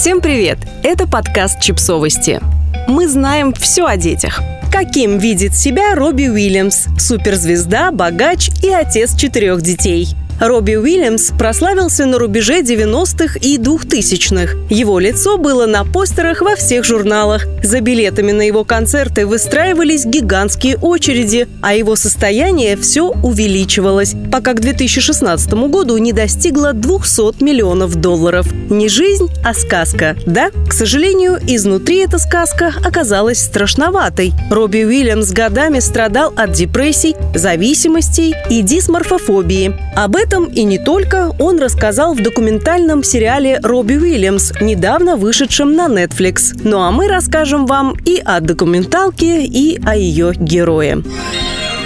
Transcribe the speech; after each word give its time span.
Всем 0.00 0.22
привет! 0.22 0.56
Это 0.82 1.06
подкаст 1.06 1.60
«Чипсовости». 1.60 2.40
Мы 2.88 3.06
знаем 3.06 3.52
все 3.52 3.84
о 3.84 3.98
детях. 3.98 4.40
Каким 4.72 5.18
видит 5.18 5.54
себя 5.54 5.94
Робби 5.94 6.26
Уильямс, 6.26 6.86
суперзвезда, 6.98 7.90
богач 7.92 8.48
и 8.62 8.70
отец 8.70 9.14
четырех 9.14 9.60
детей– 9.60 10.08
Робби 10.40 10.74
Уильямс 10.76 11.32
прославился 11.38 12.06
на 12.06 12.18
рубеже 12.18 12.62
90-х 12.62 13.38
и 13.42 13.58
2000-х. 13.58 14.56
Его 14.70 14.98
лицо 14.98 15.36
было 15.36 15.66
на 15.66 15.84
постерах 15.84 16.40
во 16.40 16.56
всех 16.56 16.84
журналах. 16.84 17.44
За 17.62 17.80
билетами 17.82 18.32
на 18.32 18.40
его 18.40 18.64
концерты 18.64 19.26
выстраивались 19.26 20.06
гигантские 20.06 20.78
очереди, 20.78 21.46
а 21.60 21.74
его 21.74 21.94
состояние 21.94 22.78
все 22.78 23.10
увеличивалось, 23.22 24.14
пока 24.32 24.54
к 24.54 24.60
2016 24.60 25.52
году 25.68 25.98
не 25.98 26.14
достигло 26.14 26.72
200 26.72 27.44
миллионов 27.44 27.96
долларов. 27.96 28.46
Не 28.70 28.88
жизнь, 28.88 29.28
а 29.44 29.52
сказка, 29.52 30.16
да? 30.24 30.50
К 30.66 30.72
сожалению, 30.72 31.38
изнутри 31.46 31.98
эта 31.98 32.18
сказка 32.18 32.72
оказалась 32.82 33.42
страшноватой. 33.42 34.32
Робби 34.50 34.84
Уильямс 34.84 35.32
годами 35.32 35.80
страдал 35.80 36.32
от 36.34 36.52
депрессий, 36.52 37.14
зависимостей 37.34 38.34
и 38.48 38.62
дисморфофобии. 38.62 39.74
Об 39.96 40.16
этом 40.16 40.29
этом 40.30 40.44
и 40.44 40.62
не 40.62 40.78
только 40.78 41.34
он 41.40 41.58
рассказал 41.58 42.14
в 42.14 42.22
документальном 42.22 43.02
сериале 43.02 43.58
«Робби 43.64 43.94
Уильямс», 43.94 44.52
недавно 44.60 45.16
вышедшем 45.16 45.74
на 45.74 45.88
Netflix. 45.88 46.60
Ну 46.62 46.78
а 46.78 46.92
мы 46.92 47.08
расскажем 47.08 47.66
вам 47.66 47.96
и 48.04 48.22
о 48.24 48.38
документалке, 48.40 49.44
и 49.44 49.80
о 49.84 49.96
ее 49.96 50.32
герое. 50.36 51.02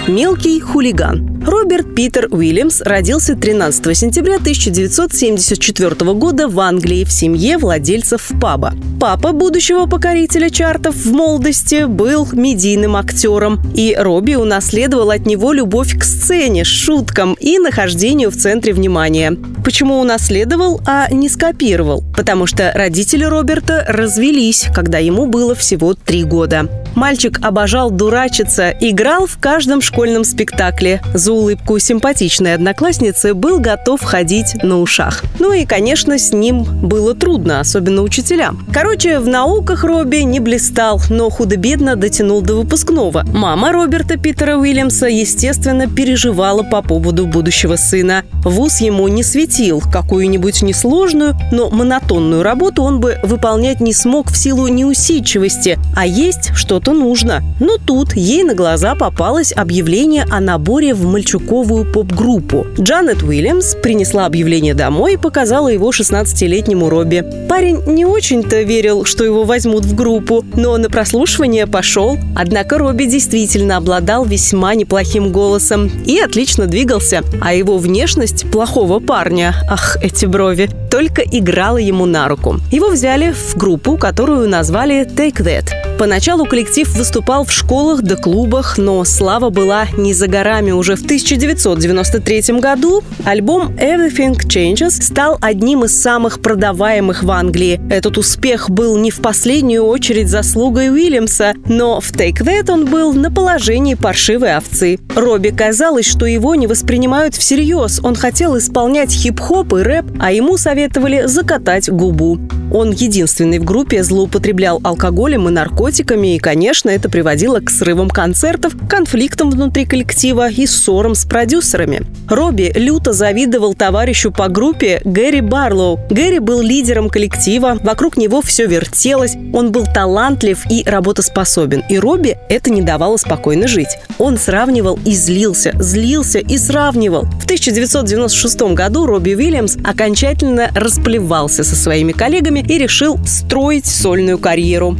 Мелкий 0.07 0.59
хулиган. 0.59 1.34
Роберт 1.45 1.93
Питер 1.93 2.27
Уильямс 2.31 2.81
родился 2.81 3.35
13 3.35 3.95
сентября 3.95 4.37
1974 4.37 6.13
года 6.13 6.47
в 6.47 6.59
Англии 6.59 7.03
в 7.03 7.11
семье 7.11 7.59
владельцев 7.59 8.31
паба. 8.41 8.73
Папа 8.99 9.31
будущего 9.31 9.85
покорителя 9.85 10.49
чартов 10.49 10.95
в 10.95 11.11
молодости 11.11 11.85
был 11.85 12.27
медийным 12.31 12.95
актером, 12.95 13.61
и 13.75 13.95
Робби 13.95 14.33
унаследовал 14.33 15.11
от 15.11 15.27
него 15.27 15.53
любовь 15.53 15.95
к 15.95 16.03
сцене, 16.03 16.63
шуткам 16.63 17.35
и 17.39 17.59
нахождению 17.59 18.31
в 18.31 18.35
центре 18.35 18.73
внимания. 18.73 19.37
Почему 19.63 19.99
унаследовал, 19.99 20.81
а 20.87 21.11
не 21.11 21.29
скопировал? 21.29 22.03
Потому 22.15 22.47
что 22.47 22.71
родители 22.73 23.23
Роберта 23.23 23.85
развелись, 23.87 24.65
когда 24.73 24.97
ему 24.97 25.27
было 25.27 25.53
всего 25.53 25.93
три 25.93 26.23
года. 26.23 26.67
Мальчик 26.95 27.39
обожал 27.41 27.91
дурачиться, 27.91 28.69
играл 28.79 29.27
в 29.27 29.37
каждом 29.37 29.81
школьном 29.81 30.23
спектакле. 30.23 31.01
За 31.13 31.33
улыбку 31.35 31.79
симпатичной 31.79 32.53
одноклассницы 32.53 33.33
был 33.33 33.59
готов 33.59 34.01
ходить 34.01 34.55
на 34.63 34.79
ушах. 34.79 35.23
Ну 35.39 35.53
и, 35.53 35.65
конечно, 35.65 36.17
с 36.17 36.31
ним 36.31 36.63
было 36.63 37.13
трудно, 37.13 37.59
особенно 37.59 38.01
учителям. 38.01 38.65
Короче, 38.73 39.19
в 39.19 39.27
науках 39.27 39.83
Робби 39.83 40.17
не 40.17 40.39
блистал, 40.39 41.01
но 41.09 41.29
худо-бедно 41.29 41.95
дотянул 41.95 42.41
до 42.41 42.55
выпускного. 42.55 43.23
Мама 43.33 43.71
Роберта 43.71 44.17
Питера 44.17 44.57
Уильямса, 44.57 45.07
естественно, 45.07 45.87
переживала 45.87 46.63
по 46.63 46.81
поводу 46.81 47.25
будущего 47.25 47.75
сына. 47.75 48.23
Вуз 48.43 48.81
ему 48.81 49.07
не 49.07 49.23
светил. 49.23 49.81
Какую-нибудь 49.81 50.61
несложную, 50.61 51.35
но 51.51 51.69
монотонную 51.69 52.43
работу 52.43 52.83
он 52.83 52.99
бы 52.99 53.17
выполнять 53.23 53.79
не 53.79 53.93
смог 53.93 54.31
в 54.31 54.37
силу 54.37 54.67
неусидчивости, 54.67 55.77
а 55.95 56.05
есть 56.05 56.51
что-то 56.55 56.93
нужно. 56.93 57.43
Но 57.59 57.77
тут 57.77 58.15
ей 58.15 58.43
на 58.43 58.53
глаза 58.53 58.95
попалось 58.95 59.53
объявление 59.53 60.25
о 60.29 60.39
наборе 60.39 60.93
в 60.93 61.05
мальчуковую 61.25 61.91
поп-группу. 61.91 62.67
Джанет 62.79 63.23
Уильямс 63.23 63.75
принесла 63.81 64.27
объявление 64.27 64.75
домой 64.75 65.13
и 65.13 65.17
показала 65.17 65.69
его 65.69 65.89
16-летнему 65.89 66.87
Робби. 66.87 67.23
Парень 67.49 67.81
не 67.87 68.05
очень-то 68.05 68.61
верил, 68.61 69.05
что 69.05 69.23
его 69.23 69.43
возьмут 69.43 69.85
в 69.85 69.95
группу, 69.95 70.45
но 70.55 70.77
на 70.77 70.87
прослушивание 70.87 71.65
пошел. 71.65 72.19
Однако 72.35 72.77
Робби 72.77 73.05
действительно 73.05 73.77
обладал 73.77 74.23
весьма 74.23 74.75
неплохим 74.75 75.31
голосом 75.31 75.89
и 76.05 76.19
отлично 76.19 76.67
двигался, 76.67 77.23
а 77.41 77.55
его 77.55 77.79
внешность 77.79 78.45
плохого 78.51 78.99
парня, 78.99 79.55
ах, 79.67 79.97
эти 80.03 80.27
брови, 80.27 80.69
только 80.91 81.23
играла 81.23 81.77
ему 81.77 82.05
на 82.05 82.27
руку. 82.27 82.57
Его 82.71 82.89
взяли 82.89 83.33
в 83.33 83.57
группу, 83.57 83.97
которую 83.97 84.47
назвали 84.47 85.07
Take 85.07 85.43
That. 85.43 85.97
Поначалу 85.97 86.45
коллектив 86.45 86.87
выступал 86.95 87.45
в 87.45 87.51
школах 87.51 88.01
да 88.01 88.15
клубах, 88.15 88.77
но 88.77 89.03
слава 89.05 89.49
была 89.49 89.87
не 89.97 90.13
за 90.13 90.27
горами. 90.27 90.71
Уже 90.71 90.95
в 90.95 91.05
1993 91.15 92.59
году 92.59 93.01
альбом 93.23 93.69
Everything 93.77 94.35
Changes 94.35 95.01
стал 95.01 95.37
одним 95.39 95.85
из 95.85 96.01
самых 96.01 96.41
продаваемых 96.41 97.23
в 97.23 97.31
Англии. 97.31 97.79
Этот 97.89 98.17
успех 98.17 98.69
был 98.69 98.97
не 98.97 99.11
в 99.11 99.21
последнюю 99.21 99.83
очередь 99.85 100.27
заслугой 100.27 100.89
Уильямса, 100.91 101.53
но 101.67 102.01
в 102.01 102.11
Take 102.11 102.39
That 102.39 102.69
он 102.69 102.85
был 102.85 103.13
на 103.13 103.31
положении 103.31 103.93
паршивой 103.93 104.57
овцы. 104.57 104.99
Робби 105.15 105.49
казалось, 105.49 106.05
что 106.05 106.25
его 106.25 106.55
не 106.55 106.67
воспринимают 106.67 107.35
всерьез. 107.35 108.01
Он 108.03 108.15
хотел 108.15 108.57
исполнять 108.57 109.11
хип-хоп 109.11 109.73
и 109.73 109.83
рэп, 109.83 110.05
а 110.19 110.33
ему 110.33 110.57
советовали 110.57 111.27
закатать 111.27 111.89
губу. 111.89 112.39
Он 112.73 112.91
единственный 112.91 113.59
в 113.59 113.63
группе 113.63 114.03
злоупотреблял 114.03 114.81
алкоголем 114.83 115.47
и 115.47 115.51
наркотиками, 115.51 116.35
и, 116.35 116.39
конечно, 116.39 116.89
это 116.89 117.09
приводило 117.09 117.59
к 117.59 117.69
срывам 117.69 118.09
концертов, 118.09 118.75
конфликтам 118.89 119.49
внутри 119.49 119.85
коллектива 119.85 120.49
и 120.49 120.65
ссорам 120.65 121.04
с 121.13 121.25
продюсерами. 121.25 122.01
Робби 122.27 122.71
люто 122.73 123.13
завидовал 123.13 123.75
товарищу 123.75 124.31
по 124.31 124.47
группе 124.47 125.01
Гэри 125.05 125.41
Барлоу. 125.41 125.99
Гэри 126.09 126.39
был 126.39 126.61
лидером 126.61 127.09
коллектива, 127.09 127.77
вокруг 127.83 128.17
него 128.17 128.41
все 128.41 128.65
вертелось, 128.65 129.35
он 129.53 129.71
был 129.71 129.85
талантлив 129.85 130.65
и 130.71 130.83
работоспособен, 130.83 131.83
и 131.89 131.99
Робби 131.99 132.37
это 132.49 132.71
не 132.71 132.81
давало 132.81 133.17
спокойно 133.17 133.67
жить. 133.67 133.97
Он 134.17 134.37
сравнивал 134.37 134.97
и 135.05 135.13
злился, 135.13 135.73
злился 135.77 136.39
и 136.39 136.57
сравнивал. 136.57 137.25
В 137.25 137.45
1996 137.45 138.73
году 138.73 139.05
Робби 139.05 139.35
Уильямс 139.35 139.77
окончательно 139.83 140.71
расплевался 140.73 141.63
со 141.63 141.75
своими 141.75 142.13
коллегами 142.13 142.59
и 142.59 142.77
решил 142.77 143.19
строить 143.25 143.85
сольную 143.85 144.39
карьеру. 144.39 144.97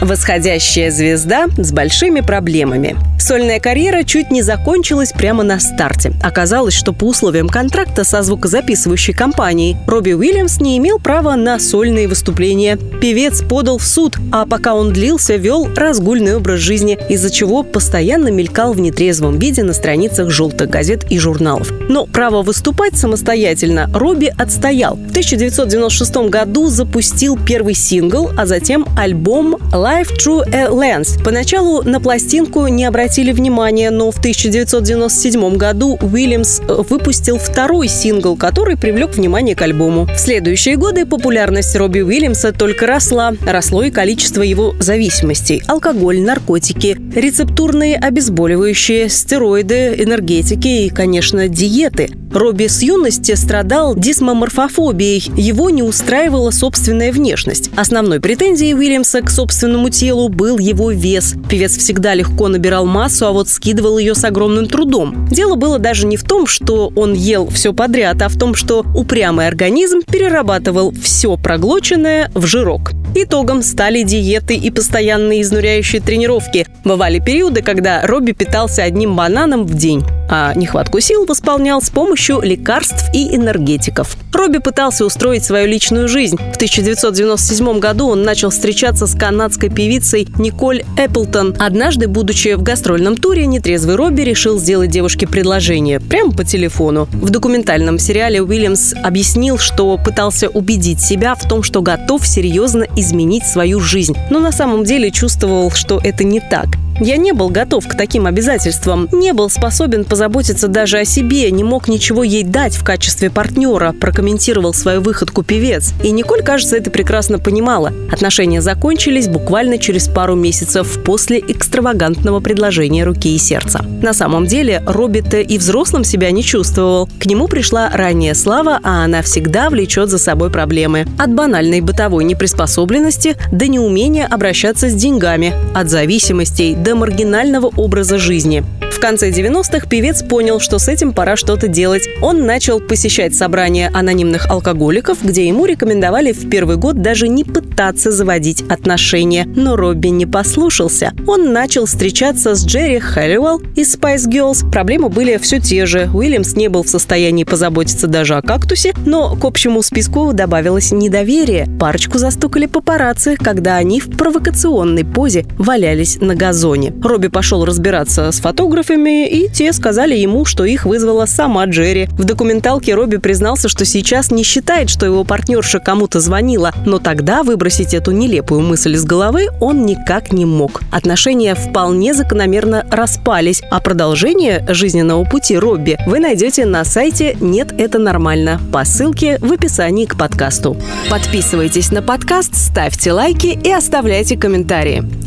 Восходящая 0.00 0.90
звезда 0.90 1.46
с 1.56 1.72
большими 1.72 2.20
проблемами. 2.20 2.96
Сольная 3.18 3.58
карьера 3.58 4.02
чуть 4.02 4.30
не 4.30 4.42
закончилась 4.42 5.12
прямо 5.12 5.42
на 5.42 5.58
старте. 5.58 6.12
Оказалось, 6.22 6.74
что 6.74 6.92
по 6.92 7.04
условиям 7.04 7.48
контракта 7.48 8.04
со 8.04 8.22
звукозаписывающей 8.22 9.14
компанией 9.14 9.76
Робби 9.86 10.12
Уильямс 10.12 10.60
не 10.60 10.76
имел 10.76 10.98
права 10.98 11.34
на 11.36 11.58
сольные 11.58 12.06
выступления. 12.06 12.76
Певец 12.76 13.42
подал 13.42 13.78
в 13.78 13.84
суд, 13.84 14.18
а 14.30 14.44
пока 14.44 14.74
он 14.74 14.92
длился, 14.92 15.36
вел 15.36 15.68
разгульный 15.74 16.36
образ 16.36 16.60
жизни, 16.60 16.98
из-за 17.08 17.30
чего 17.30 17.62
постоянно 17.62 18.28
мелькал 18.28 18.74
в 18.74 18.80
нетрезвом 18.80 19.38
виде 19.38 19.62
на 19.62 19.72
страницах 19.72 20.28
желтых 20.30 20.68
газет 20.68 21.06
и 21.10 21.18
журналов. 21.18 21.72
Но 21.88 22.06
право 22.06 22.42
выступать 22.42 22.98
самостоятельно 22.98 23.90
Робби 23.94 24.34
отстоял. 24.36 24.96
В 24.96 25.08
1996 25.10 26.28
году 26.28 26.68
запустил 26.68 27.38
первый 27.38 27.74
сингл, 27.74 28.30
а 28.36 28.44
затем 28.44 28.86
альбом 28.98 29.56
Life 29.84 30.16
Through 30.16 30.48
a 30.50 30.68
Lens. 30.70 31.22
Поначалу 31.22 31.82
на 31.82 32.00
пластинку 32.00 32.66
не 32.68 32.86
обратили 32.86 33.32
внимания, 33.32 33.90
но 33.90 34.10
в 34.10 34.16
1997 34.16 35.58
году 35.58 35.98
Уильямс 36.00 36.60
э, 36.60 36.82
выпустил 36.88 37.36
второй 37.36 37.88
сингл, 37.88 38.34
который 38.34 38.78
привлек 38.78 39.14
внимание 39.14 39.54
к 39.54 39.60
альбому. 39.60 40.06
В 40.06 40.16
следующие 40.16 40.76
годы 40.76 41.04
популярность 41.04 41.76
Робби 41.76 42.00
Уильямса 42.00 42.52
только 42.52 42.86
росла. 42.86 43.34
Росло 43.44 43.82
и 43.82 43.90
количество 43.90 44.40
его 44.40 44.74
зависимостей. 44.80 45.62
Алкоголь, 45.66 46.22
наркотики, 46.22 46.96
рецептурные 47.14 47.98
обезболивающие, 47.98 49.10
стероиды, 49.10 49.96
энергетики 49.98 50.86
и, 50.86 50.88
конечно, 50.88 51.46
диеты– 51.46 52.08
Робби 52.34 52.66
с 52.66 52.82
юности 52.82 53.36
страдал 53.36 53.94
дисмоморфофобией. 53.94 55.30
Его 55.36 55.70
не 55.70 55.84
устраивала 55.84 56.50
собственная 56.50 57.12
внешность. 57.12 57.70
Основной 57.76 58.18
претензией 58.18 58.74
Уильямса 58.74 59.20
к 59.20 59.30
собственному 59.30 59.88
телу 59.88 60.28
был 60.28 60.58
его 60.58 60.90
вес. 60.90 61.34
Певец 61.48 61.76
всегда 61.76 62.12
легко 62.14 62.48
набирал 62.48 62.86
массу, 62.86 63.26
а 63.26 63.32
вот 63.32 63.48
скидывал 63.48 63.98
ее 63.98 64.16
с 64.16 64.24
огромным 64.24 64.66
трудом. 64.66 65.28
Дело 65.30 65.54
было 65.54 65.78
даже 65.78 66.08
не 66.08 66.16
в 66.16 66.24
том, 66.24 66.48
что 66.48 66.92
он 66.96 67.14
ел 67.14 67.46
все 67.46 67.72
подряд, 67.72 68.20
а 68.20 68.28
в 68.28 68.36
том, 68.36 68.56
что 68.56 68.84
упрямый 68.96 69.46
организм 69.46 70.00
перерабатывал 70.02 70.92
все 70.92 71.36
проглоченное 71.36 72.32
в 72.34 72.46
жирок. 72.46 72.90
Итогом 73.14 73.62
стали 73.62 74.02
диеты 74.02 74.56
и 74.56 74.72
постоянные 74.72 75.42
изнуряющие 75.42 76.02
тренировки. 76.02 76.66
Бывали 76.84 77.20
периоды, 77.20 77.62
когда 77.62 78.04
Робби 78.04 78.32
питался 78.32 78.82
одним 78.82 79.14
бананом 79.14 79.66
в 79.66 79.74
день. 79.74 80.02
А 80.28 80.54
нехватку 80.54 81.00
сил 81.00 81.26
восполнял 81.26 81.80
с 81.82 81.90
помощью 81.90 82.40
лекарств 82.40 83.04
и 83.12 83.34
энергетиков. 83.34 84.16
Робби 84.32 84.58
пытался 84.58 85.04
устроить 85.04 85.44
свою 85.44 85.66
личную 85.66 86.08
жизнь. 86.08 86.36
В 86.36 86.56
1997 86.56 87.78
году 87.78 88.08
он 88.08 88.22
начал 88.22 88.50
встречаться 88.50 89.06
с 89.06 89.14
канадской 89.16 89.68
певицей 89.68 90.28
Николь 90.38 90.82
Эпплтон. 90.96 91.54
Однажды, 91.58 92.08
будучи 92.08 92.54
в 92.54 92.62
гастрольном 92.62 93.16
туре, 93.16 93.46
нетрезвый 93.46 93.96
Робби 93.96 94.22
решил 94.22 94.58
сделать 94.58 94.90
девушке 94.90 95.26
предложение 95.26 96.00
прямо 96.00 96.32
по 96.32 96.44
телефону. 96.44 97.08
В 97.12 97.30
документальном 97.30 97.98
сериале 97.98 98.42
Уильямс 98.42 98.94
объяснил, 99.02 99.58
что 99.58 99.96
пытался 99.98 100.48
убедить 100.48 101.00
себя 101.00 101.34
в 101.34 101.48
том, 101.48 101.62
что 101.62 101.80
готов 101.80 102.26
серьезно 102.26 102.86
изменить 102.96 103.46
свою 103.46 103.80
жизнь, 103.80 104.16
но 104.30 104.40
на 104.40 104.52
самом 104.52 104.84
деле 104.84 105.10
чувствовал, 105.10 105.70
что 105.70 106.00
это 106.02 106.24
не 106.24 106.40
так. 106.40 106.66
Я 107.00 107.16
не 107.16 107.32
был 107.32 107.48
готов 107.48 107.88
к 107.88 107.96
таким 107.96 108.26
обязательствам, 108.26 109.08
не 109.10 109.32
был 109.32 109.50
способен 109.50 110.04
позаботиться 110.04 110.68
даже 110.68 110.98
о 110.98 111.04
себе, 111.04 111.50
не 111.50 111.64
мог 111.64 111.88
ничего 111.88 112.22
ей 112.22 112.44
дать 112.44 112.76
в 112.76 112.84
качестве 112.84 113.30
партнера, 113.30 113.92
прокомментировал 113.92 114.72
свою 114.72 115.00
выходку 115.00 115.42
певец. 115.42 115.92
И 116.04 116.12
Николь, 116.12 116.42
кажется, 116.42 116.76
это 116.76 116.92
прекрасно 116.92 117.40
понимала. 117.40 117.92
Отношения 118.12 118.60
закончились 118.60 119.26
буквально 119.26 119.78
через 119.78 120.06
пару 120.06 120.36
месяцев 120.36 121.02
после 121.04 121.40
экстравагантного 121.40 122.38
предложения 122.38 123.04
руки 123.04 123.34
и 123.34 123.38
сердца. 123.38 123.84
На 124.00 124.14
самом 124.14 124.46
деле, 124.46 124.80
Робби-то 124.86 125.40
и 125.40 125.58
взрослым 125.58 126.04
себя 126.04 126.30
не 126.30 126.44
чувствовал. 126.44 127.08
К 127.18 127.26
нему 127.26 127.48
пришла 127.48 127.90
ранняя 127.92 128.34
слава, 128.34 128.78
а 128.84 129.04
она 129.04 129.22
всегда 129.22 129.68
влечет 129.68 130.10
за 130.10 130.18
собой 130.18 130.50
проблемы. 130.50 131.06
От 131.18 131.34
банальной 131.34 131.80
бытовой 131.80 132.22
неприспособленности 132.24 133.36
до 133.50 133.66
неумения 133.66 134.26
обращаться 134.26 134.88
с 134.88 134.94
деньгами, 134.94 135.54
от 135.74 135.90
зависимостей 135.90 136.76
до 136.84 136.94
маргинального 136.94 137.72
образа 137.76 138.18
жизни. 138.18 138.62
В 138.92 139.00
конце 139.00 139.30
90-х 139.30 139.88
певец 139.88 140.22
понял, 140.22 140.60
что 140.60 140.78
с 140.78 140.88
этим 140.88 141.12
пора 141.12 141.36
что-то 141.36 141.66
делать. 141.66 142.08
Он 142.22 142.46
начал 142.46 142.80
посещать 142.80 143.34
собрания 143.34 143.90
анонимных 143.92 144.48
алкоголиков, 144.48 145.18
где 145.22 145.46
ему 145.48 145.66
рекомендовали 145.66 146.32
в 146.32 146.48
первый 146.48 146.76
год 146.76 147.02
даже 147.02 147.28
не 147.28 147.44
пытаться 147.44 148.12
заводить 148.12 148.62
отношения. 148.70 149.46
Но 149.56 149.76
Робби 149.76 150.08
не 150.08 150.26
послушался. 150.26 151.12
Он 151.26 151.52
начал 151.52 151.86
встречаться 151.86 152.54
с 152.54 152.64
Джерри 152.64 152.98
Хэллиуэлл 152.98 153.62
из 153.76 153.94
Spice 153.94 154.28
Girls. 154.28 154.70
Проблемы 154.70 155.08
были 155.08 155.36
все 155.38 155.58
те 155.58 155.86
же. 155.86 156.08
Уильямс 156.14 156.54
не 156.54 156.68
был 156.68 156.82
в 156.82 156.88
состоянии 156.88 157.44
позаботиться 157.44 158.06
даже 158.06 158.36
о 158.36 158.42
кактусе, 158.42 158.94
но 159.04 159.36
к 159.36 159.44
общему 159.44 159.82
списку 159.82 160.32
добавилось 160.32 160.92
недоверие. 160.92 161.68
Парочку 161.78 162.18
застукали 162.18 162.66
папарацци, 162.66 163.36
когда 163.36 163.76
они 163.76 164.00
в 164.00 164.16
провокационной 164.16 165.04
позе 165.04 165.46
валялись 165.58 166.18
на 166.20 166.34
газоне. 166.34 166.73
Робби 167.02 167.28
пошел 167.28 167.64
разбираться 167.64 168.32
с 168.32 168.40
фотографами, 168.40 169.28
и 169.28 169.48
те 169.48 169.72
сказали 169.72 170.14
ему, 170.14 170.44
что 170.44 170.64
их 170.64 170.84
вызвала 170.84 171.26
сама 171.26 171.64
Джерри. 171.66 172.08
В 172.12 172.24
документалке 172.24 172.94
Робби 172.94 173.16
признался, 173.16 173.68
что 173.68 173.84
сейчас 173.84 174.30
не 174.30 174.42
считает, 174.42 174.90
что 174.90 175.06
его 175.06 175.24
партнерша 175.24 175.78
кому-то 175.78 176.20
звонила, 176.20 176.72
но 176.84 176.98
тогда 176.98 177.42
выбросить 177.42 177.94
эту 177.94 178.10
нелепую 178.10 178.60
мысль 178.60 178.94
из 178.94 179.04
головы 179.04 179.48
он 179.60 179.86
никак 179.86 180.32
не 180.32 180.44
мог. 180.44 180.82
Отношения 180.90 181.54
вполне 181.54 182.14
закономерно 182.14 182.86
распались, 182.90 183.62
а 183.70 183.80
продолжение 183.80 184.64
жизненного 184.68 185.24
пути 185.24 185.56
Робби 185.56 185.96
вы 186.06 186.20
найдете 186.20 186.66
на 186.66 186.84
сайте 186.84 187.36
«Нет, 187.40 187.72
это 187.78 187.98
нормально» 187.98 188.60
по 188.72 188.84
ссылке 188.84 189.38
в 189.40 189.52
описании 189.52 190.06
к 190.06 190.16
подкасту. 190.16 190.76
Подписывайтесь 191.10 191.90
на 191.90 192.02
подкаст, 192.02 192.54
ставьте 192.54 193.12
лайки 193.12 193.58
и 193.62 193.70
оставляйте 193.70 194.36
комментарии. 194.36 195.04